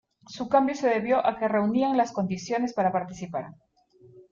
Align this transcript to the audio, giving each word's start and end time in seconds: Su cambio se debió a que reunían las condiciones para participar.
Su 0.27 0.49
cambio 0.49 0.73
se 0.73 0.87
debió 0.89 1.23
a 1.23 1.37
que 1.37 1.47
reunían 1.47 1.95
las 1.95 2.11
condiciones 2.11 2.73
para 2.73 2.91
participar. 2.91 3.53